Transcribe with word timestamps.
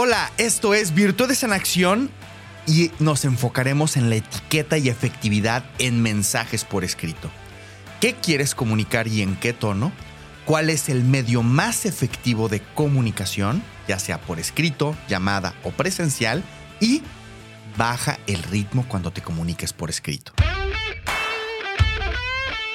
Hola, 0.00 0.30
esto 0.38 0.74
es 0.74 0.94
Virtudes 0.94 1.42
en 1.42 1.52
Acción 1.52 2.08
y 2.68 2.92
nos 3.00 3.24
enfocaremos 3.24 3.96
en 3.96 4.10
la 4.10 4.14
etiqueta 4.14 4.78
y 4.78 4.88
efectividad 4.88 5.64
en 5.80 6.00
mensajes 6.00 6.64
por 6.64 6.84
escrito. 6.84 7.28
¿Qué 8.00 8.14
quieres 8.14 8.54
comunicar 8.54 9.08
y 9.08 9.22
en 9.22 9.34
qué 9.34 9.52
tono? 9.52 9.90
¿Cuál 10.44 10.70
es 10.70 10.88
el 10.88 11.02
medio 11.02 11.42
más 11.42 11.84
efectivo 11.84 12.48
de 12.48 12.60
comunicación, 12.76 13.60
ya 13.88 13.98
sea 13.98 14.20
por 14.20 14.38
escrito, 14.38 14.96
llamada 15.08 15.52
o 15.64 15.72
presencial? 15.72 16.44
Y 16.78 17.02
baja 17.76 18.20
el 18.28 18.40
ritmo 18.44 18.86
cuando 18.86 19.10
te 19.10 19.20
comuniques 19.20 19.72
por 19.72 19.90
escrito. 19.90 20.32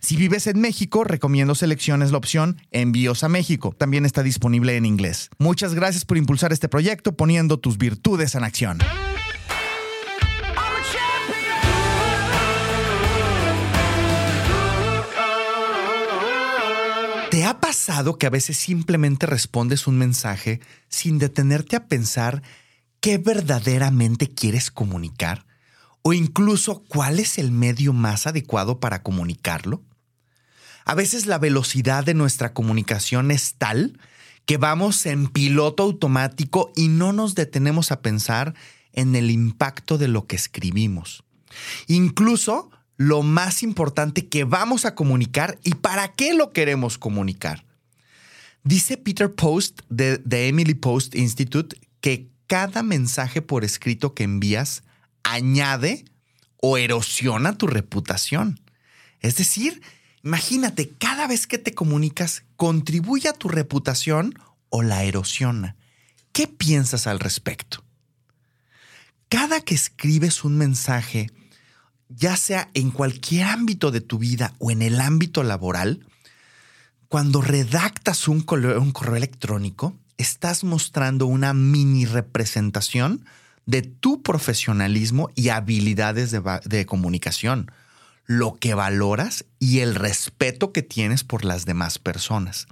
Si 0.00 0.16
vives 0.16 0.46
en 0.46 0.60
México, 0.60 1.04
recomiendo 1.04 1.54
selecciones 1.54 2.10
la 2.10 2.18
opción 2.18 2.60
Envíos 2.70 3.24
a 3.24 3.28
México. 3.28 3.74
También 3.76 4.06
está 4.06 4.22
disponible 4.22 4.76
en 4.76 4.86
inglés. 4.86 5.30
Muchas 5.38 5.74
gracias 5.74 6.04
por 6.04 6.16
impulsar 6.16 6.52
este 6.52 6.68
proyecto 6.68 7.16
poniendo 7.16 7.58
tus 7.58 7.78
virtudes 7.78 8.34
en 8.34 8.44
acción. 8.44 8.78
¿Te 17.30 17.44
ha 17.44 17.60
pasado 17.60 18.18
que 18.18 18.26
a 18.26 18.30
veces 18.30 18.56
simplemente 18.56 19.24
respondes 19.24 19.86
un 19.86 19.96
mensaje 19.96 20.60
sin 20.88 21.18
detenerte 21.18 21.76
a 21.76 21.86
pensar 21.86 22.42
qué 23.00 23.18
verdaderamente 23.18 24.28
quieres 24.28 24.72
comunicar? 24.72 25.46
¿O 26.02 26.12
incluso 26.12 26.82
cuál 26.88 27.18
es 27.18 27.38
el 27.38 27.50
medio 27.50 27.92
más 27.92 28.26
adecuado 28.26 28.80
para 28.80 29.02
comunicarlo? 29.02 29.82
A 30.84 30.94
veces 30.94 31.26
la 31.26 31.38
velocidad 31.38 32.04
de 32.04 32.14
nuestra 32.14 32.52
comunicación 32.52 33.30
es 33.30 33.54
tal 33.54 33.98
que 34.46 34.56
vamos 34.56 35.04
en 35.06 35.28
piloto 35.28 35.82
automático 35.82 36.72
y 36.74 36.88
no 36.88 37.12
nos 37.12 37.34
detenemos 37.34 37.92
a 37.92 38.00
pensar 38.00 38.54
en 38.92 39.14
el 39.14 39.30
impacto 39.30 39.98
de 39.98 40.08
lo 40.08 40.26
que 40.26 40.36
escribimos. 40.36 41.22
Incluso 41.86 42.70
lo 42.96 43.22
más 43.22 43.62
importante 43.62 44.26
que 44.28 44.44
vamos 44.44 44.84
a 44.84 44.94
comunicar 44.94 45.58
y 45.62 45.74
para 45.74 46.12
qué 46.12 46.34
lo 46.34 46.52
queremos 46.52 46.98
comunicar. 46.98 47.64
Dice 48.64 48.96
Peter 48.96 49.32
Post 49.32 49.80
de 49.88 50.48
Emily 50.48 50.74
Post 50.74 51.14
Institute 51.14 51.76
que 52.00 52.28
cada 52.46 52.82
mensaje 52.82 53.42
por 53.42 53.64
escrito 53.64 54.14
que 54.14 54.24
envías 54.24 54.82
añade 55.22 56.04
o 56.56 56.76
erosiona 56.76 57.56
tu 57.56 57.66
reputación. 57.66 58.60
Es 59.20 59.36
decir, 59.36 59.82
imagínate, 60.22 60.90
cada 60.90 61.26
vez 61.26 61.46
que 61.46 61.58
te 61.58 61.74
comunicas, 61.74 62.44
contribuye 62.56 63.28
a 63.28 63.32
tu 63.32 63.48
reputación 63.48 64.38
o 64.68 64.82
la 64.82 65.04
erosiona. 65.04 65.76
¿Qué 66.32 66.46
piensas 66.46 67.06
al 67.06 67.20
respecto? 67.20 67.82
Cada 69.28 69.60
que 69.60 69.74
escribes 69.74 70.44
un 70.44 70.58
mensaje, 70.58 71.30
ya 72.08 72.36
sea 72.36 72.68
en 72.74 72.90
cualquier 72.90 73.46
ámbito 73.46 73.90
de 73.90 74.00
tu 74.00 74.18
vida 74.18 74.54
o 74.58 74.70
en 74.70 74.82
el 74.82 75.00
ámbito 75.00 75.42
laboral, 75.42 76.04
cuando 77.08 77.40
redactas 77.40 78.28
un 78.28 78.40
correo, 78.40 78.80
un 78.80 78.92
correo 78.92 79.16
electrónico, 79.16 79.96
estás 80.16 80.64
mostrando 80.64 81.26
una 81.26 81.54
mini 81.54 82.04
representación 82.04 83.24
de 83.66 83.82
tu 83.82 84.22
profesionalismo 84.22 85.30
y 85.34 85.48
habilidades 85.50 86.30
de, 86.30 86.86
comunicación, 86.86 87.70
lo 88.26 88.54
que 88.54 88.74
valoras 88.74 89.44
y 89.58 89.80
el 89.80 89.94
respeto 89.94 90.72
que 90.72 90.82
tienes 90.82 91.24
por 91.24 91.44
las 91.44 91.66
demás 91.66 91.98
personas. 91.98 92.66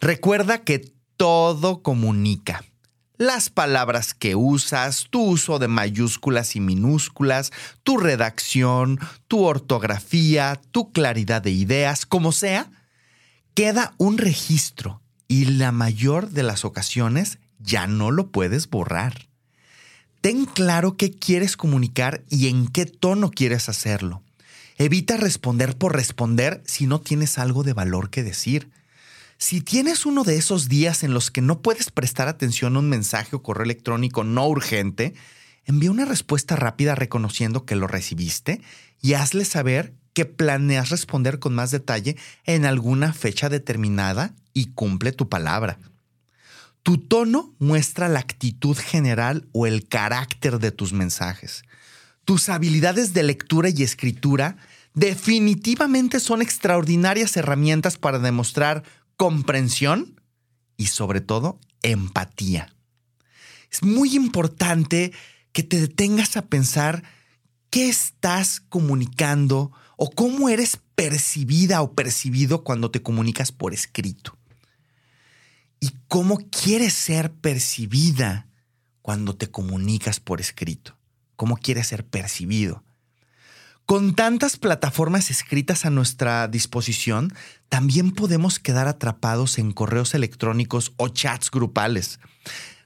Recuerda 0.00 0.58
que 0.58 0.92
todo 1.16 1.82
comunica 1.82 2.64
las 3.18 3.50
palabras 3.50 4.14
que 4.14 4.34
usas, 4.34 5.06
tu 5.10 5.22
uso 5.22 5.58
de 5.58 5.68
mayúsculas 5.68 6.56
y 6.56 6.60
minúsculas, 6.60 7.52
tu 7.84 7.98
redacción, 7.98 8.98
tu 9.28 9.44
ortografía, 9.44 10.60
tu 10.72 10.92
claridad 10.92 11.42
de 11.42 11.52
ideas, 11.52 12.04
como 12.04 12.32
sea, 12.32 12.70
queda 13.54 13.94
un 13.98 14.18
registro 14.18 15.02
y 15.28 15.44
la 15.44 15.72
mayor 15.72 16.30
de 16.30 16.42
las 16.42 16.64
ocasiones 16.64 17.38
ya 17.58 17.86
no 17.86 18.10
lo 18.10 18.30
puedes 18.30 18.68
borrar. 18.68 19.28
Ten 20.22 20.44
claro 20.44 20.96
qué 20.96 21.10
quieres 21.10 21.56
comunicar 21.56 22.22
y 22.30 22.46
en 22.46 22.68
qué 22.68 22.86
tono 22.86 23.32
quieres 23.32 23.68
hacerlo. 23.68 24.22
Evita 24.78 25.16
responder 25.16 25.76
por 25.76 25.96
responder 25.96 26.62
si 26.64 26.86
no 26.86 27.00
tienes 27.00 27.38
algo 27.38 27.64
de 27.64 27.72
valor 27.72 28.08
que 28.08 28.22
decir. 28.22 28.70
Si 29.36 29.62
tienes 29.62 30.06
uno 30.06 30.22
de 30.22 30.36
esos 30.36 30.68
días 30.68 31.02
en 31.02 31.12
los 31.12 31.32
que 31.32 31.40
no 31.40 31.60
puedes 31.60 31.90
prestar 31.90 32.28
atención 32.28 32.76
a 32.76 32.78
un 32.78 32.88
mensaje 32.88 33.34
o 33.34 33.42
correo 33.42 33.64
electrónico 33.64 34.22
no 34.22 34.46
urgente, 34.46 35.12
envía 35.64 35.90
una 35.90 36.04
respuesta 36.04 36.54
rápida 36.54 36.94
reconociendo 36.94 37.64
que 37.64 37.74
lo 37.74 37.88
recibiste 37.88 38.60
y 39.00 39.14
hazle 39.14 39.44
saber 39.44 39.92
que 40.12 40.24
planeas 40.24 40.90
responder 40.90 41.40
con 41.40 41.52
más 41.52 41.72
detalle 41.72 42.16
en 42.44 42.64
alguna 42.64 43.12
fecha 43.12 43.48
determinada 43.48 44.36
y 44.54 44.66
cumple 44.66 45.10
tu 45.10 45.28
palabra. 45.28 45.80
Tu 46.82 46.98
tono 46.98 47.54
muestra 47.58 48.08
la 48.08 48.18
actitud 48.18 48.76
general 48.76 49.48
o 49.52 49.66
el 49.66 49.86
carácter 49.86 50.58
de 50.58 50.72
tus 50.72 50.92
mensajes. 50.92 51.62
Tus 52.24 52.48
habilidades 52.48 53.12
de 53.12 53.22
lectura 53.22 53.68
y 53.68 53.82
escritura 53.82 54.56
definitivamente 54.94 56.20
son 56.20 56.42
extraordinarias 56.42 57.36
herramientas 57.36 57.98
para 57.98 58.18
demostrar 58.18 58.82
comprensión 59.16 60.20
y 60.76 60.86
sobre 60.86 61.20
todo 61.20 61.60
empatía. 61.82 62.74
Es 63.70 63.82
muy 63.82 64.14
importante 64.16 65.12
que 65.52 65.62
te 65.62 65.80
detengas 65.80 66.36
a 66.36 66.46
pensar 66.46 67.04
qué 67.70 67.88
estás 67.88 68.60
comunicando 68.60 69.72
o 69.96 70.10
cómo 70.10 70.48
eres 70.48 70.78
percibida 70.94 71.80
o 71.82 71.94
percibido 71.94 72.64
cuando 72.64 72.90
te 72.90 73.02
comunicas 73.02 73.52
por 73.52 73.72
escrito. 73.72 74.36
Y 75.82 75.90
cómo 76.06 76.38
quieres 76.38 76.92
ser 76.92 77.32
percibida 77.32 78.46
cuando 79.02 79.34
te 79.34 79.50
comunicas 79.50 80.20
por 80.20 80.40
escrito. 80.40 80.96
Cómo 81.34 81.56
quieres 81.56 81.88
ser 81.88 82.06
percibido. 82.06 82.84
Con 83.84 84.14
tantas 84.14 84.58
plataformas 84.58 85.28
escritas 85.28 85.84
a 85.84 85.90
nuestra 85.90 86.46
disposición, 86.46 87.34
también 87.68 88.12
podemos 88.12 88.60
quedar 88.60 88.86
atrapados 88.86 89.58
en 89.58 89.72
correos 89.72 90.14
electrónicos 90.14 90.92
o 90.98 91.08
chats 91.08 91.50
grupales. 91.50 92.20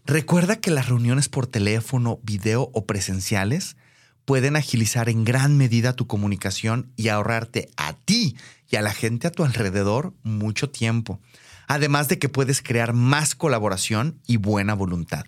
Recuerda 0.06 0.56
que 0.56 0.70
las 0.70 0.88
reuniones 0.88 1.28
por 1.28 1.46
teléfono, 1.46 2.18
video 2.22 2.70
o 2.72 2.86
presenciales 2.86 3.76
pueden 4.24 4.56
agilizar 4.56 5.10
en 5.10 5.24
gran 5.24 5.58
medida 5.58 5.92
tu 5.92 6.06
comunicación 6.06 6.90
y 6.96 7.08
ahorrarte 7.08 7.68
a 7.76 7.92
ti 7.92 8.38
y 8.70 8.76
a 8.76 8.80
la 8.80 8.94
gente 8.94 9.26
a 9.26 9.32
tu 9.32 9.44
alrededor 9.44 10.14
mucho 10.22 10.70
tiempo. 10.70 11.20
Además 11.66 12.08
de 12.08 12.18
que 12.18 12.28
puedes 12.28 12.62
crear 12.62 12.92
más 12.92 13.34
colaboración 13.34 14.20
y 14.26 14.36
buena 14.36 14.74
voluntad. 14.74 15.24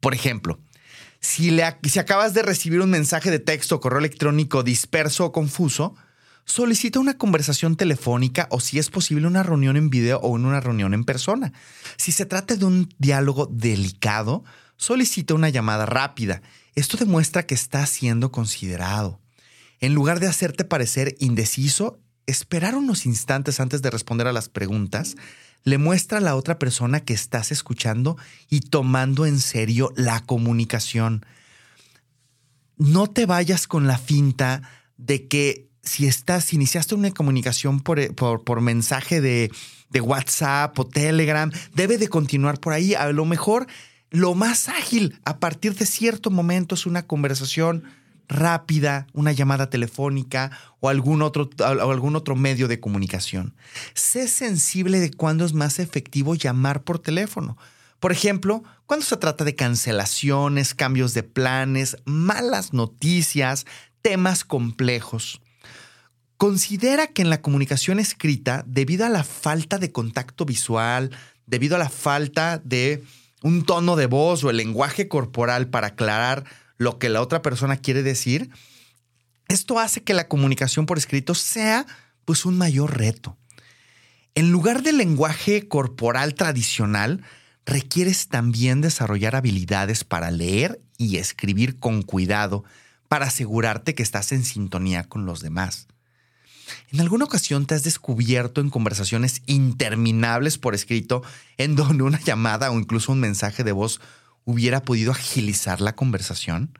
Por 0.00 0.14
ejemplo, 0.14 0.60
si, 1.20 1.50
le, 1.50 1.64
si 1.82 1.98
acabas 1.98 2.34
de 2.34 2.42
recibir 2.42 2.80
un 2.80 2.90
mensaje 2.90 3.30
de 3.30 3.38
texto 3.38 3.76
o 3.76 3.80
correo 3.80 3.98
electrónico 3.98 4.62
disperso 4.62 5.24
o 5.26 5.32
confuso, 5.32 5.94
solicita 6.44 7.00
una 7.00 7.18
conversación 7.18 7.76
telefónica 7.76 8.46
o 8.50 8.60
si 8.60 8.78
es 8.78 8.88
posible 8.88 9.26
una 9.26 9.42
reunión 9.42 9.76
en 9.76 9.90
video 9.90 10.18
o 10.20 10.28
una 10.28 10.60
reunión 10.60 10.94
en 10.94 11.04
persona. 11.04 11.52
Si 11.96 12.12
se 12.12 12.24
trata 12.24 12.56
de 12.56 12.64
un 12.64 12.88
diálogo 12.98 13.46
delicado, 13.46 14.44
solicita 14.76 15.34
una 15.34 15.48
llamada 15.48 15.86
rápida. 15.86 16.42
Esto 16.74 16.96
demuestra 16.96 17.46
que 17.46 17.54
está 17.54 17.84
siendo 17.86 18.30
considerado. 18.30 19.20
En 19.80 19.94
lugar 19.94 20.20
de 20.20 20.28
hacerte 20.28 20.64
parecer 20.64 21.16
indeciso, 21.18 22.00
esperar 22.26 22.74
unos 22.74 23.06
instantes 23.06 23.60
antes 23.60 23.82
de 23.82 23.90
responder 23.90 24.26
a 24.26 24.32
las 24.32 24.48
preguntas 24.48 25.16
le 25.64 25.78
muestra 25.78 26.18
a 26.18 26.20
la 26.20 26.36
otra 26.36 26.58
persona 26.58 27.00
que 27.00 27.12
estás 27.12 27.50
escuchando 27.50 28.16
y 28.48 28.60
tomando 28.60 29.26
en 29.26 29.40
serio 29.40 29.92
la 29.96 30.20
comunicación. 30.20 31.26
No 32.76 33.08
te 33.08 33.26
vayas 33.26 33.66
con 33.66 33.86
la 33.88 33.98
finta 33.98 34.62
de 34.96 35.26
que 35.26 35.68
si 35.82 36.06
estás, 36.06 36.52
iniciaste 36.52 36.94
una 36.94 37.10
comunicación 37.10 37.80
por, 37.80 38.14
por, 38.14 38.60
mensaje 38.60 39.20
de, 39.20 39.50
de 39.90 40.00
WhatsApp 40.00 40.78
o 40.78 40.86
Telegram, 40.86 41.50
debe 41.74 41.98
de 41.98 42.08
continuar 42.08 42.60
por 42.60 42.72
ahí. 42.72 42.94
A 42.94 43.10
lo 43.12 43.24
mejor 43.24 43.66
lo 44.10 44.34
más 44.34 44.68
ágil 44.68 45.20
a 45.24 45.38
partir 45.38 45.74
de 45.74 45.86
cierto 45.86 46.30
momento 46.30 46.74
es 46.76 46.86
una 46.86 47.06
conversación 47.06 47.84
rápida, 48.28 49.06
una 49.12 49.32
llamada 49.32 49.70
telefónica 49.70 50.50
o 50.80 50.88
algún 50.88 51.22
otro, 51.22 51.50
algún 51.58 52.16
otro 52.16 52.36
medio 52.36 52.68
de 52.68 52.80
comunicación. 52.80 53.54
Sé 53.94 54.28
sensible 54.28 55.00
de 55.00 55.10
cuándo 55.10 55.44
es 55.44 55.52
más 55.52 55.78
efectivo 55.78 56.34
llamar 56.34 56.82
por 56.82 56.98
teléfono. 56.98 57.56
Por 58.00 58.12
ejemplo, 58.12 58.62
cuando 58.86 59.06
se 59.06 59.16
trata 59.16 59.44
de 59.44 59.54
cancelaciones, 59.54 60.74
cambios 60.74 61.14
de 61.14 61.22
planes, 61.22 61.96
malas 62.04 62.72
noticias, 62.72 63.66
temas 64.02 64.44
complejos. 64.44 65.40
Considera 66.36 67.06
que 67.06 67.22
en 67.22 67.30
la 67.30 67.40
comunicación 67.40 67.98
escrita, 67.98 68.62
debido 68.66 69.06
a 69.06 69.08
la 69.08 69.24
falta 69.24 69.78
de 69.78 69.90
contacto 69.90 70.44
visual, 70.44 71.10
debido 71.46 71.76
a 71.76 71.78
la 71.78 71.88
falta 71.88 72.58
de 72.58 73.02
un 73.42 73.64
tono 73.64 73.96
de 73.96 74.06
voz 74.06 74.44
o 74.44 74.50
el 74.50 74.58
lenguaje 74.58 75.08
corporal 75.08 75.68
para 75.68 75.88
aclarar 75.88 76.44
lo 76.78 76.98
que 76.98 77.08
la 77.08 77.22
otra 77.22 77.42
persona 77.42 77.76
quiere 77.76 78.02
decir, 78.02 78.50
esto 79.48 79.78
hace 79.78 80.02
que 80.02 80.14
la 80.14 80.28
comunicación 80.28 80.86
por 80.86 80.98
escrito 80.98 81.34
sea 81.34 81.86
pues 82.24 82.44
un 82.44 82.58
mayor 82.58 82.98
reto. 82.98 83.36
En 84.34 84.50
lugar 84.50 84.82
del 84.82 84.98
lenguaje 84.98 85.68
corporal 85.68 86.34
tradicional, 86.34 87.22
requieres 87.64 88.28
también 88.28 88.80
desarrollar 88.80 89.34
habilidades 89.34 90.04
para 90.04 90.30
leer 90.30 90.80
y 90.98 91.16
escribir 91.16 91.78
con 91.78 92.02
cuidado 92.02 92.64
para 93.08 93.26
asegurarte 93.26 93.94
que 93.94 94.02
estás 94.02 94.32
en 94.32 94.44
sintonía 94.44 95.04
con 95.04 95.26
los 95.26 95.40
demás. 95.40 95.88
¿En 96.90 97.00
alguna 97.00 97.24
ocasión 97.24 97.66
te 97.66 97.74
has 97.74 97.84
descubierto 97.84 98.60
en 98.60 98.70
conversaciones 98.70 99.42
interminables 99.46 100.58
por 100.58 100.74
escrito 100.74 101.22
en 101.58 101.76
donde 101.76 102.02
una 102.02 102.20
llamada 102.20 102.70
o 102.70 102.78
incluso 102.78 103.12
un 103.12 103.20
mensaje 103.20 103.64
de 103.64 103.72
voz 103.72 104.00
hubiera 104.46 104.82
podido 104.82 105.12
agilizar 105.12 105.82
la 105.82 105.94
conversación? 105.94 106.78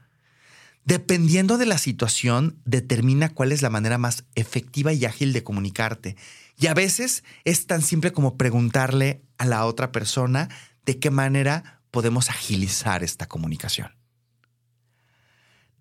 Dependiendo 0.86 1.58
de 1.58 1.66
la 1.66 1.78
situación, 1.78 2.60
determina 2.64 3.28
cuál 3.28 3.50
es 3.50 3.60
la 3.60 3.70
manera 3.70 3.98
más 3.98 4.24
efectiva 4.36 4.92
y 4.92 5.04
ágil 5.04 5.32
de 5.32 5.42
comunicarte. 5.42 6.16
Y 6.58 6.68
a 6.68 6.74
veces 6.74 7.24
es 7.44 7.66
tan 7.66 7.82
simple 7.82 8.12
como 8.12 8.36
preguntarle 8.36 9.20
a 9.36 9.44
la 9.44 9.66
otra 9.66 9.90
persona 9.90 10.48
de 10.86 10.98
qué 11.00 11.10
manera 11.10 11.82
podemos 11.90 12.30
agilizar 12.30 13.02
esta 13.02 13.26
comunicación. 13.26 13.90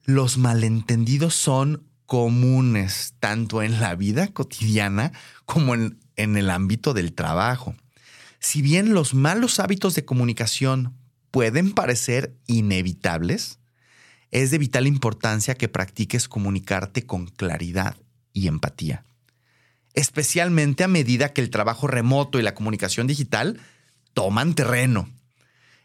Los 0.03 0.39
malentendidos 0.39 1.35
son 1.35 1.87
comunes 2.07 3.13
tanto 3.19 3.61
en 3.61 3.79
la 3.79 3.95
vida 3.95 4.29
cotidiana 4.29 5.11
como 5.45 5.75
en, 5.75 5.99
en 6.15 6.35
el 6.35 6.49
ámbito 6.49 6.95
del 6.95 7.13
trabajo. 7.13 7.75
Si 8.39 8.63
bien 8.63 8.93
los 8.93 9.13
malos 9.13 9.59
hábitos 9.59 9.93
de 9.93 10.05
comunicación 10.05 10.95
pueden 11.35 11.73
parecer 11.73 12.33
inevitables, 12.47 13.59
es 14.31 14.51
de 14.51 14.57
vital 14.57 14.87
importancia 14.87 15.55
que 15.55 15.67
practiques 15.67 16.29
comunicarte 16.29 17.05
con 17.05 17.27
claridad 17.27 17.97
y 18.31 18.47
empatía, 18.47 19.03
especialmente 19.95 20.85
a 20.85 20.87
medida 20.87 21.33
que 21.33 21.41
el 21.41 21.49
trabajo 21.49 21.87
remoto 21.87 22.39
y 22.39 22.41
la 22.41 22.55
comunicación 22.55 23.05
digital 23.05 23.59
toman 24.13 24.55
terreno. 24.55 25.09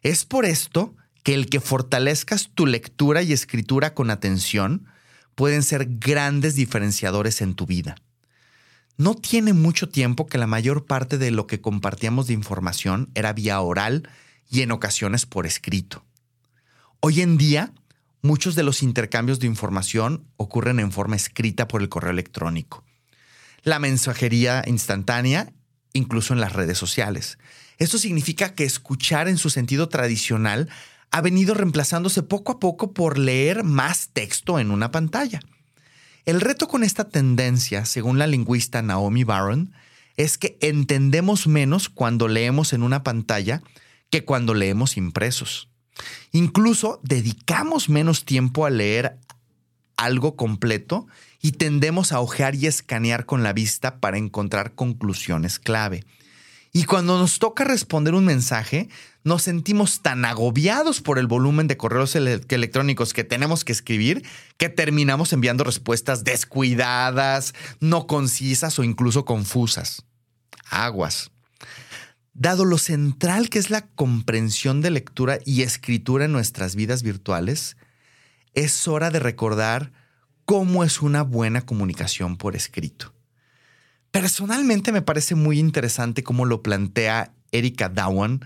Es 0.02 0.24
por 0.24 0.44
esto 0.44 0.94
que 1.24 1.34
el 1.34 1.48
que 1.50 1.58
fortalezcas 1.58 2.50
tu 2.54 2.64
lectura 2.64 3.22
y 3.22 3.32
escritura 3.32 3.92
con 3.92 4.10
atención 4.10 4.86
pueden 5.34 5.64
ser 5.64 5.88
grandes 5.98 6.54
diferenciadores 6.54 7.40
en 7.40 7.54
tu 7.54 7.66
vida. 7.66 7.96
No 8.98 9.16
tiene 9.16 9.52
mucho 9.52 9.88
tiempo 9.88 10.28
que 10.28 10.38
la 10.38 10.46
mayor 10.46 10.86
parte 10.86 11.18
de 11.18 11.32
lo 11.32 11.48
que 11.48 11.60
compartíamos 11.60 12.28
de 12.28 12.34
información 12.34 13.10
era 13.16 13.32
vía 13.32 13.60
oral 13.60 14.08
y 14.50 14.62
en 14.62 14.72
ocasiones 14.72 15.24
por 15.24 15.46
escrito. 15.46 16.04
Hoy 16.98 17.22
en 17.22 17.38
día, 17.38 17.72
muchos 18.20 18.56
de 18.56 18.64
los 18.64 18.82
intercambios 18.82 19.38
de 19.38 19.46
información 19.46 20.26
ocurren 20.36 20.80
en 20.80 20.92
forma 20.92 21.16
escrita 21.16 21.68
por 21.68 21.80
el 21.80 21.88
correo 21.88 22.10
electrónico. 22.10 22.84
La 23.62 23.78
mensajería 23.78 24.64
instantánea, 24.66 25.52
incluso 25.92 26.34
en 26.34 26.40
las 26.40 26.52
redes 26.52 26.76
sociales. 26.76 27.38
Esto 27.78 27.96
significa 27.96 28.54
que 28.54 28.64
escuchar 28.64 29.28
en 29.28 29.38
su 29.38 29.50
sentido 29.50 29.88
tradicional 29.88 30.68
ha 31.10 31.20
venido 31.20 31.54
reemplazándose 31.54 32.22
poco 32.22 32.52
a 32.52 32.60
poco 32.60 32.92
por 32.92 33.18
leer 33.18 33.64
más 33.64 34.10
texto 34.12 34.58
en 34.58 34.70
una 34.70 34.90
pantalla. 34.90 35.40
El 36.26 36.40
reto 36.40 36.68
con 36.68 36.84
esta 36.84 37.08
tendencia, 37.08 37.84
según 37.84 38.18
la 38.18 38.26
lingüista 38.26 38.82
Naomi 38.82 39.24
Barron, 39.24 39.72
es 40.16 40.38
que 40.38 40.58
entendemos 40.60 41.46
menos 41.46 41.88
cuando 41.88 42.28
leemos 42.28 42.72
en 42.72 42.82
una 42.82 43.02
pantalla 43.02 43.62
que 44.10 44.24
cuando 44.24 44.54
leemos 44.54 44.96
impresos. 44.96 45.68
Incluso 46.32 47.00
dedicamos 47.02 47.88
menos 47.88 48.24
tiempo 48.24 48.66
a 48.66 48.70
leer 48.70 49.18
algo 49.96 50.36
completo 50.36 51.06
y 51.40 51.52
tendemos 51.52 52.12
a 52.12 52.20
ojear 52.20 52.54
y 52.54 52.66
escanear 52.66 53.26
con 53.26 53.42
la 53.42 53.52
vista 53.52 54.00
para 54.00 54.18
encontrar 54.18 54.74
conclusiones 54.74 55.58
clave. 55.58 56.04
Y 56.72 56.84
cuando 56.84 57.18
nos 57.18 57.38
toca 57.40 57.64
responder 57.64 58.14
un 58.14 58.24
mensaje, 58.24 58.88
nos 59.24 59.42
sentimos 59.42 60.02
tan 60.02 60.24
agobiados 60.24 61.00
por 61.00 61.18
el 61.18 61.26
volumen 61.26 61.66
de 61.66 61.76
correos 61.76 62.14
electrónicos 62.14 63.12
que 63.12 63.24
tenemos 63.24 63.64
que 63.64 63.72
escribir 63.72 64.24
que 64.56 64.68
terminamos 64.68 65.32
enviando 65.32 65.64
respuestas 65.64 66.22
descuidadas, 66.22 67.54
no 67.80 68.06
concisas 68.06 68.78
o 68.78 68.84
incluso 68.84 69.24
confusas. 69.24 70.04
Aguas. 70.70 71.32
Dado 72.40 72.64
lo 72.64 72.78
central 72.78 73.50
que 73.50 73.58
es 73.58 73.68
la 73.68 73.86
comprensión 73.86 74.80
de 74.80 74.90
lectura 74.90 75.40
y 75.44 75.60
escritura 75.60 76.24
en 76.24 76.32
nuestras 76.32 76.74
vidas 76.74 77.02
virtuales, 77.02 77.76
es 78.54 78.88
hora 78.88 79.10
de 79.10 79.18
recordar 79.18 79.92
cómo 80.46 80.82
es 80.82 81.02
una 81.02 81.20
buena 81.22 81.60
comunicación 81.60 82.38
por 82.38 82.56
escrito. 82.56 83.12
Personalmente 84.10 84.90
me 84.90 85.02
parece 85.02 85.34
muy 85.34 85.58
interesante 85.58 86.22
cómo 86.22 86.46
lo 86.46 86.62
plantea 86.62 87.34
Erika 87.52 87.90
Dowan, 87.90 88.40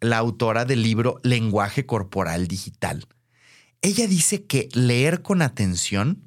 la 0.00 0.16
autora 0.16 0.64
del 0.64 0.82
libro 0.82 1.20
Lenguaje 1.22 1.84
Corporal 1.84 2.48
Digital. 2.48 3.06
Ella 3.82 4.06
dice 4.06 4.46
que 4.46 4.70
leer 4.72 5.20
con 5.20 5.42
atención 5.42 6.22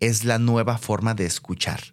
es 0.00 0.24
la 0.24 0.38
nueva 0.38 0.78
forma 0.78 1.12
de 1.12 1.26
escuchar 1.26 1.92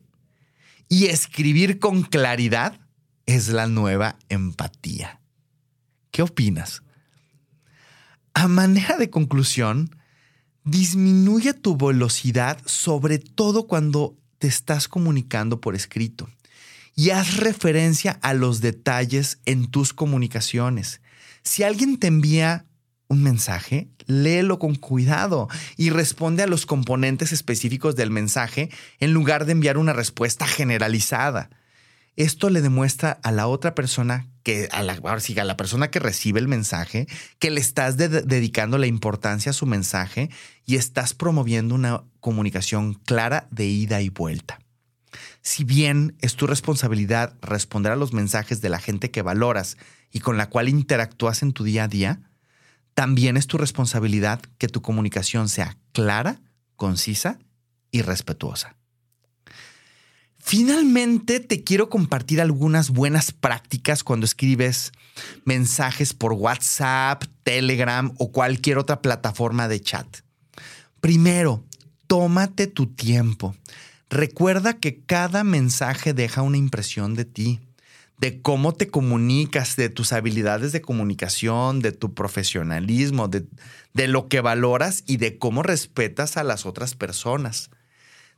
y 0.87 1.07
escribir 1.07 1.77
con 1.77 2.03
claridad 2.03 2.79
es 3.25 3.49
la 3.49 3.67
nueva 3.67 4.17
empatía. 4.29 5.19
¿Qué 6.11 6.21
opinas? 6.21 6.81
A 8.33 8.47
manera 8.47 8.97
de 8.97 9.09
conclusión, 9.09 9.89
disminuye 10.63 11.53
tu 11.53 11.77
velocidad, 11.77 12.59
sobre 12.65 13.19
todo 13.19 13.67
cuando 13.67 14.17
te 14.39 14.47
estás 14.47 14.87
comunicando 14.87 15.61
por 15.61 15.75
escrito. 15.75 16.29
Y 16.95 17.09
haz 17.09 17.37
referencia 17.37 18.19
a 18.21 18.33
los 18.33 18.61
detalles 18.61 19.39
en 19.45 19.67
tus 19.67 19.93
comunicaciones. 19.93 21.01
Si 21.43 21.63
alguien 21.63 21.97
te 21.97 22.07
envía 22.07 22.65
un 23.07 23.21
mensaje, 23.21 23.89
léelo 24.07 24.59
con 24.59 24.75
cuidado 24.75 25.47
y 25.77 25.89
responde 25.89 26.43
a 26.43 26.47
los 26.47 26.65
componentes 26.65 27.31
específicos 27.31 27.95
del 27.95 28.09
mensaje 28.09 28.69
en 28.99 29.13
lugar 29.13 29.45
de 29.45 29.51
enviar 29.51 29.77
una 29.77 29.93
respuesta 29.93 30.47
generalizada. 30.47 31.49
Esto 32.15 32.49
le 32.49 32.61
demuestra 32.61 33.19
a 33.23 33.31
la 33.31 33.47
otra 33.47 33.75
persona 33.75 34.27
que 34.43 34.69
a 34.71 34.83
la, 34.83 34.93
a 34.93 35.43
la 35.43 35.57
persona 35.57 35.89
que 35.89 35.99
recibe 35.99 36.39
el 36.39 36.47
mensaje 36.47 37.07
que 37.39 37.51
le 37.51 37.59
estás 37.59 37.97
dedicando 37.97 38.77
la 38.77 38.87
importancia 38.87 39.49
a 39.49 39.53
su 39.53 39.65
mensaje 39.65 40.29
y 40.65 40.75
estás 40.75 41.13
promoviendo 41.13 41.75
una 41.75 42.03
comunicación 42.21 42.93
clara 42.93 43.47
de 43.51 43.65
ida 43.65 44.01
y 44.01 44.09
vuelta. 44.09 44.59
Si 45.41 45.63
bien 45.63 46.15
es 46.21 46.35
tu 46.35 46.47
responsabilidad 46.47 47.35
responder 47.41 47.91
a 47.91 47.95
los 47.95 48.13
mensajes 48.13 48.61
de 48.61 48.69
la 48.69 48.79
gente 48.79 49.11
que 49.11 49.21
valoras 49.21 49.77
y 50.11 50.19
con 50.19 50.37
la 50.37 50.49
cual 50.49 50.69
interactúas 50.69 51.41
en 51.41 51.53
tu 51.53 51.63
día 51.63 51.83
a 51.83 51.87
día, 51.87 52.21
también 52.93 53.35
es 53.35 53.47
tu 53.47 53.57
responsabilidad 53.57 54.41
que 54.57 54.69
tu 54.69 54.81
comunicación 54.81 55.49
sea 55.49 55.77
clara, 55.91 56.39
concisa 56.75 57.39
y 57.91 58.01
respetuosa. 58.01 58.75
Finalmente, 60.47 61.39
te 61.39 61.63
quiero 61.63 61.89
compartir 61.89 62.39
algunas 62.39 62.91
buenas 62.91 63.31
prácticas 63.31 64.03
cuando 64.03 64.25
escribes 64.25 64.91
mensajes 65.43 66.13
por 66.13 66.33
WhatsApp, 66.33 67.23
Telegram 67.41 68.13
o 68.19 68.31
cualquier 68.31 68.77
otra 68.77 69.01
plataforma 69.01 69.67
de 69.67 69.81
chat. 69.81 70.05
Primero, 71.01 71.63
tómate 72.05 72.67
tu 72.67 72.85
tiempo. 72.85 73.55
Recuerda 74.07 74.77
que 74.77 75.01
cada 75.01 75.43
mensaje 75.43 76.13
deja 76.13 76.43
una 76.43 76.57
impresión 76.57 77.15
de 77.15 77.25
ti, 77.25 77.59
de 78.19 78.43
cómo 78.43 78.75
te 78.75 78.87
comunicas, 78.87 79.75
de 79.75 79.89
tus 79.89 80.13
habilidades 80.13 80.71
de 80.71 80.81
comunicación, 80.81 81.79
de 81.79 81.91
tu 81.91 82.13
profesionalismo, 82.13 83.27
de, 83.27 83.47
de 83.95 84.07
lo 84.07 84.27
que 84.27 84.41
valoras 84.41 85.03
y 85.07 85.17
de 85.17 85.39
cómo 85.39 85.63
respetas 85.63 86.37
a 86.37 86.43
las 86.43 86.67
otras 86.67 86.93
personas. 86.93 87.71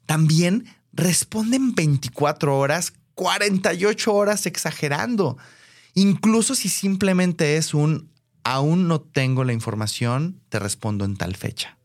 También 0.05 0.76
responden 0.94 1.75
24 1.75 2.58
horas, 2.58 2.94
48 3.15 4.13
horas 4.13 4.46
exagerando. 4.46 5.38
Incluso 5.94 6.56
si 6.56 6.70
simplemente 6.70 7.58
es 7.58 7.74
un 7.74 8.10
aún 8.44 8.88
no 8.88 9.01
tengo 9.01 9.44
la 9.44 9.51
información, 9.51 10.39
te 10.48 10.58
respondo 10.58 11.03
en 11.03 11.17
tal 11.17 11.36
fecha. 11.36 11.77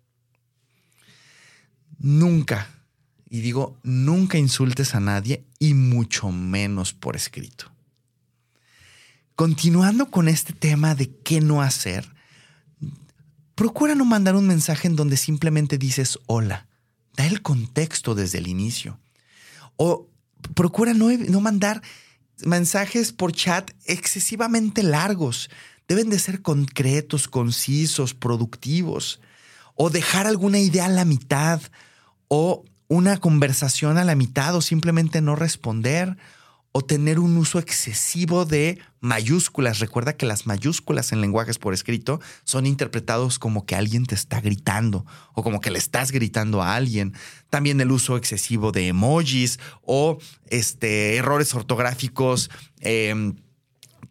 Nunca, 1.99 2.69
y 3.29 3.41
digo, 3.41 3.81
nunca 3.83 4.39
insultes 4.39 4.95
a 4.95 5.01
nadie 5.01 5.45
y 5.59 5.75
mucho 5.75 6.31
menos 6.31 6.93
por 6.93 7.17
escrito. 7.17 7.73
Continuando 9.35 10.11
con 10.11 10.29
este 10.29 10.53
tema 10.53 10.95
de 10.95 11.17
qué 11.25 11.41
no 11.41 11.63
hacer, 11.63 12.07
procura 13.57 13.97
no 13.97 14.05
mandar 14.05 14.37
un 14.37 14.47
mensaje 14.47 14.87
en 14.87 14.95
donde 14.95 15.17
simplemente 15.17 15.79
dices 15.79 16.19
hola. 16.27 16.69
Da 17.17 17.27
el 17.27 17.43
contexto 17.43 18.15
desde 18.15 18.39
el 18.39 18.47
inicio. 18.47 18.99
O 19.77 20.09
procura 20.55 20.95
no, 20.95 21.11
no 21.11 21.41
mandar 21.41 21.83
mensajes 22.45 23.13
por 23.13 23.33
chat 23.33 23.71
excesivamente 23.85 24.83
largos. 24.83 25.51
Deben 25.89 26.11
de 26.11 26.19
ser 26.19 26.43
concretos, 26.43 27.29
concisos, 27.29 28.15
productivos. 28.15 29.21
O 29.75 29.91
dejar 29.91 30.27
alguna 30.27 30.59
idea 30.59 30.87
a 30.87 30.91
la 30.91 31.05
mitad. 31.05 31.61
O 32.29 32.65
una 32.89 33.19
conversación 33.19 33.99
a 33.99 34.05
la 34.05 34.15
mitad. 34.15 34.55
O 34.57 34.61
simplemente 34.61 35.21
no 35.21 35.37
responder 35.37 36.17
o 36.73 36.83
tener 36.83 37.19
un 37.19 37.37
uso 37.37 37.59
excesivo 37.59 38.47
de 38.47 38.79
mayúsculas. 39.01 39.79
Recuerda 39.79 40.17
que 40.17 40.25
las 40.25 40.47
mayúsculas 40.47 41.13
en 41.13 41.21
lenguajes 41.21 41.59
por 41.59 41.75
escrito 41.75 42.21
son 42.45 42.65
interpretados 42.65 43.39
como 43.39 43.67
que 43.67 43.77
alguien 43.77 44.07
te 44.07 44.15
está 44.15 44.41
gritando 44.41 45.05
o 45.35 45.43
como 45.43 45.61
que 45.61 45.71
le 45.71 45.79
estás 45.79 46.13
gritando 46.13 46.63
a 46.63 46.75
alguien. 46.75 47.13
También 47.51 47.81
el 47.83 47.93
uso 47.93 48.17
excesivo 48.17 48.73
de 48.73 48.89
emojis 48.89 49.61
o 49.83 50.19
este, 50.49 51.17
errores 51.17 51.55
ortográficos. 51.55 52.51
Em, 52.81 53.37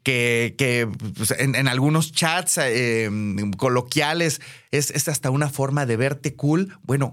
que, 0.04 0.90
pues, 1.16 1.32
en, 1.38 1.68
algunos 1.68 2.12
chats 2.12 2.58
em, 2.58 3.52
coloquiales 3.52 4.42
es, 4.72 4.90
es 4.92 5.08
hasta 5.08 5.30
una 5.30 5.50
forma 5.50 5.86
de 5.86 5.96
verte 5.96 6.34
cool. 6.34 6.76
Bueno, 6.82 7.12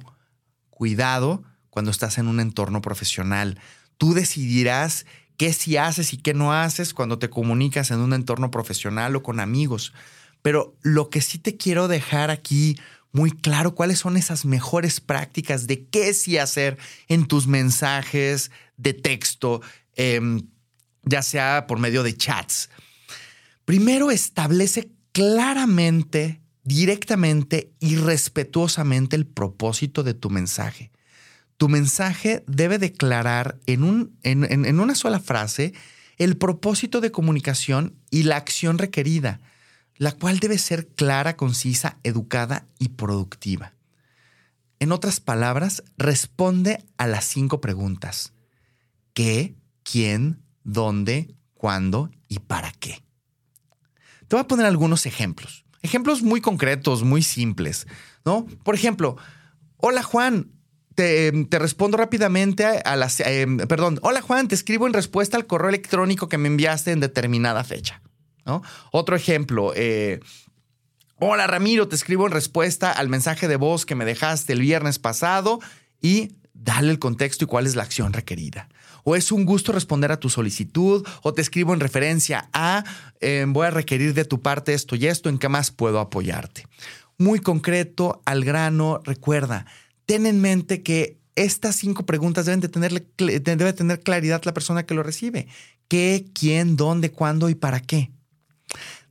cuidado 0.71 1.43
cuando 1.69 1.91
estás 1.91 2.17
en 2.19 2.29
un 2.29 2.41
entorno 2.41 2.81
profesional. 2.81 3.61
Tú 3.99 4.15
decidirás 4.15 5.05
qué 5.39 5.53
sí 5.55 5.79
haces 5.79 6.13
y 6.13 6.19
qué 6.19 6.35
no 6.35 6.53
haces 6.53 6.93
cuando 6.93 7.19
te 7.19 7.31
comunicas 7.31 7.91
en 7.91 8.01
un 8.01 8.13
entorno 8.13 8.51
profesional 8.51 9.17
o 9.17 9.23
con 9.23 9.41
amigos. 9.41 9.95
Pero 10.43 10.77
lo 10.83 11.09
que 11.09 11.23
sí 11.23 11.39
te 11.39 11.57
quiero 11.57 11.89
dejar 11.89 12.31
aquí 12.31 12.77
muy 13.13 13.31
claro, 13.31 13.75
cuáles 13.75 14.01
son 14.01 14.17
esas 14.17 14.45
mejores 14.45 15.01
prácticas 15.01 15.67
de 15.67 15.87
qué 15.87 16.13
sí 16.13 16.37
hacer 16.37 16.77
en 17.07 17.27
tus 17.27 17.47
mensajes 17.47 18.51
de 18.77 18.93
texto, 18.93 19.63
em, 19.95 20.43
ya 21.05 21.23
sea 21.23 21.67
por 21.67 21.79
medio 21.79 22.03
de 22.03 22.17
chats. 22.17 22.69
Primero 23.65 24.11
establece 24.11 24.91
claramente, 25.13 26.43
directamente 26.65 27.73
y 27.81 27.97
respetuosamente 27.97 29.17
el 29.17 29.27
propósito 29.27 30.03
de 30.03 30.15
tu 30.15 30.31
mensaje 30.31 30.91
tu 31.59 31.69
mensaje 31.69 32.45
debe 32.47 32.79
declarar 32.79 33.59
en, 33.67 33.83
un, 33.83 34.17
en, 34.23 34.81
una 34.81 34.95
sola 34.95 35.19
frase 35.19 35.75
el 36.17 36.37
propósito 36.37 37.01
de 37.01 37.11
comunicación 37.11 37.97
y 38.11 38.23
la 38.23 38.37
acción 38.37 38.79
requerida, 38.79 39.41
la 39.97 40.13
cual 40.13 40.39
debe 40.39 40.57
ser 40.57 40.87
clara, 40.87 41.37
concisa, 41.37 41.99
educada 42.05 42.67
y 42.79 42.91
productiva. 42.91 43.75
En 44.79 44.93
otras 44.93 45.19
palabras, 45.19 45.83
responde 45.97 46.85
a 46.97 47.09
las 47.09 47.25
cinco 47.25 47.61
preguntas. 47.61 48.33
¿Qué? 49.13 49.57
¿Quién? 49.83 50.41
¿Dónde? 50.63 51.35
¿Cuándo? 51.55 52.11
¿Y 52.29 52.39
para 52.39 52.71
qué? 52.71 53.03
Te 54.29 54.37
voy 54.37 54.41
a 54.41 54.49
poner 54.49 54.67
algunos 54.67 55.07
ejemplos. 55.07 55.65
Ejemplos 55.83 56.23
muy 56.23 56.41
concretos, 56.41 57.03
muy 57.03 57.23
simples, 57.23 57.89
¿no? 58.25 58.47
Por 58.63 58.77
ejemplo, 58.77 59.17
hola 59.77 60.03
Juan, 60.05 60.53
te, 60.99 61.59
respondo 61.61 61.97
rápidamente 61.97 62.67
a, 62.67 62.97
las... 62.97 63.21
Eh, 63.21 63.47
perdón, 63.69 64.01
hola 64.03 64.21
Juan, 64.21 64.49
te 64.49 64.57
escribo 64.57 64.85
en 64.89 64.93
respuesta 64.93 65.37
al 65.37 65.47
correo 65.47 65.69
electrónico 65.69 66.29
que 66.29 66.39
me 66.39 66.49
enviaste 66.49 66.91
en 66.91 66.99
determinada 66.99 67.63
fecha. 67.63 68.03
Otro 68.91 69.15
ejemplo, 69.15 69.73
eh, 69.77 70.19
hola 71.21 71.47
Ramiro, 71.47 71.87
te 71.87 71.95
escribo 71.95 72.27
en 72.27 72.33
respuesta 72.33 72.91
al 72.91 73.09
mensaje 73.09 73.47
de 73.47 73.55
voz 73.55 73.87
que 73.87 73.95
me 73.95 74.07
dejaste 74.07 74.55
el 74.55 74.61
viernes 74.61 74.99
pasado 74.99 75.61
y 76.01 76.33
dale 76.53 76.91
el 76.91 76.99
contexto 76.99 77.45
y 77.45 77.47
cuál 77.47 77.67
es 77.67 77.77
la 77.77 77.85
acción 77.85 78.13
requerida. 78.13 78.69
O 79.05 79.15
es 79.15 79.31
un 79.31 79.45
gusto 79.45 79.71
responder 79.71 80.11
a 80.11 80.19
tu 80.19 80.31
solicitud, 80.31 81.07
o 81.23 81.33
te 81.33 81.43
escribo 81.43 81.75
en 81.75 81.81
referencia 81.81 82.49
a, 82.53 82.83
eh, 83.21 83.45
voy 83.47 83.69
a 83.69 83.71
requerir 83.71 84.15
de 84.15 84.25
tu 84.25 84.43
parte 84.43 84.75
esto 84.75 84.97
y 84.97 85.07
esto, 85.07 85.29
en 85.29 85.39
qué 85.39 85.49
más 85.49 85.71
puedo 85.71 86.01
apoyarte. 86.01 86.67
Muy 87.19 87.39
concreto, 87.39 88.21
al 88.25 88.45
grano, 88.45 89.01
recuerda, 89.05 89.67
ten 90.09 90.25
en 90.25 90.41
mente 90.41 90.83
que 90.83 91.19
estas 91.37 91.77
cinco 91.77 92.07
preguntas 92.07 92.47
deben 92.47 92.61
de 92.61 92.71
tener, 92.71 93.07
debe 93.19 93.73
tener 93.75 94.01
claridad 94.01 94.41
la 94.45 94.55
persona 94.55 94.87
que 94.87 94.95
lo 94.95 95.03
recibe. 95.03 95.49
¿Qué, 95.87 96.25
quién, 96.33 96.77
dónde, 96.77 97.11
cuándo 97.11 97.51
y 97.51 97.55
para 97.55 97.81
qué? 97.81 98.11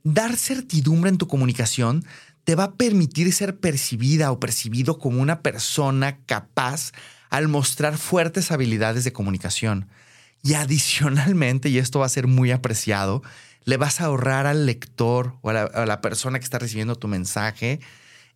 Dar 0.02 0.36
certidumbre 0.36 1.08
en 1.08 1.16
tu 1.16 1.28
comunicación 1.28 2.04
te 2.42 2.56
va 2.56 2.64
a 2.64 2.72
permitir 2.72 3.32
ser 3.32 3.60
percibida 3.60 4.32
o 4.32 4.40
percibido 4.40 4.98
como 4.98 5.22
una 5.22 5.40
persona 5.40 6.18
capaz 6.26 6.90
al 7.30 7.46
mostrar 7.46 7.96
fuertes 7.96 8.50
habilidades 8.50 9.04
de 9.04 9.12
comunicación. 9.12 9.86
Y 10.42 10.54
adicionalmente, 10.54 11.68
y 11.68 11.78
esto 11.78 12.00
va 12.00 12.06
a 12.06 12.10
ser 12.10 12.26
muy 12.26 12.50
apreciado, 12.50 13.22
le 13.64 13.76
vas 13.76 14.00
a 14.00 14.06
ahorrar 14.06 14.46
al 14.46 14.66
lector 14.66 15.36
o 15.42 15.50
a 15.50 15.86
la, 15.86 16.00
persona 16.00 16.40
que 16.40 16.44
está 16.44 16.58
recibiendo 16.58 16.96
tu 16.96 17.06
mensaje 17.06 17.78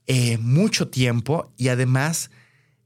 eh, 0.07 0.39
mucho 0.39 0.89
tiempo 0.89 1.53
y 1.57 1.69
además 1.69 2.31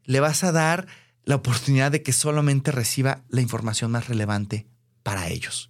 le 0.07 0.21
vas 0.21 0.43
a 0.45 0.53
dar 0.53 0.87
la 1.25 1.35
oportunidad 1.35 1.93
de 1.93 2.03
que 2.03 2.13
solamente 2.13 2.73
reciba 2.73 3.25
la 3.29 3.41
información 3.43 3.91
más 3.91 4.09
relevante 4.09 4.67
para 5.03 5.29
ellos. 5.29 5.69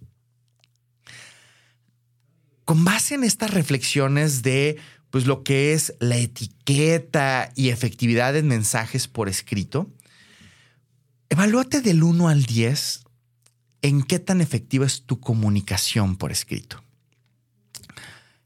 Con 2.63 2.85
base 2.85 3.15
en 3.15 3.23
estas 3.23 3.51
reflexiones 3.51 4.43
de 4.43 4.77
pues, 5.09 5.25
lo 5.25 5.43
que 5.43 5.73
es 5.73 5.93
la 5.99 6.17
etiqueta 6.17 7.51
y 7.55 7.69
efectividad 7.69 8.35
en 8.35 8.47
mensajes 8.47 9.07
por 9.07 9.29
escrito, 9.29 9.91
evalúate 11.29 11.81
del 11.81 12.03
1 12.03 12.29
al 12.29 12.43
10 12.43 13.03
en 13.81 14.03
qué 14.03 14.19
tan 14.19 14.41
efectiva 14.41 14.85
es 14.85 15.03
tu 15.03 15.19
comunicación 15.19 16.17
por 16.17 16.31
escrito. 16.31 16.83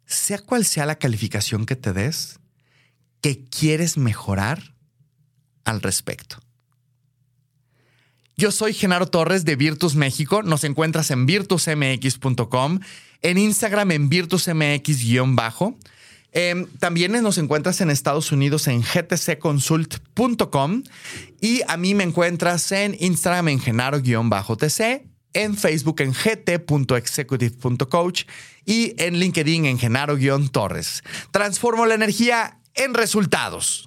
Sea 0.06 0.40
cual 0.40 0.66
sea 0.66 0.86
la 0.86 1.00
calificación 1.00 1.66
que 1.66 1.76
te 1.76 1.94
des, 1.94 2.40
que 3.22 3.46
quieres 3.46 3.98
mejorar, 3.98 4.71
al 5.66 5.82
respecto. 5.82 6.38
Yo 8.38 8.52
soy 8.52 8.74
Genaro 8.74 9.08
Torres 9.08 9.46
de 9.46 9.56
Virtus 9.56 9.96
México. 9.96 10.42
Nos 10.42 10.64
encuentras 10.64 11.12
en 11.12 11.26
virtusmx.com, 11.26 12.80
en 13.22 13.38
Instagram 13.38 13.92
en 13.92 14.10
virtusmx-bajo. 14.10 15.78
Em, 16.34 16.66
también 16.80 17.12
nos 17.12 17.38
encuentras 17.38 17.82
en 17.82 17.90
Estados 17.90 18.32
Unidos 18.32 18.66
en 18.68 18.82
gtcconsult.com 18.82 20.84
y 21.42 21.60
a 21.68 21.76
mí 21.76 21.94
me 21.94 22.06
encuentras 22.06 22.72
en 22.72 22.96
Instagram 23.00 23.50
en 23.50 23.60
genaro-tc, 23.60 25.04
en 25.34 25.58
Facebook 25.58 26.00
en 26.00 26.14
gt.executive.coach 26.14 28.24
y 28.66 28.94
en 28.98 29.20
LinkedIn 29.20 29.66
en 29.66 29.78
genaro-torres. 29.78 31.04
Transformo 31.32 31.86
la 31.86 31.96
energía 31.96 32.60
en 32.76 32.94
resultados. 32.94 33.86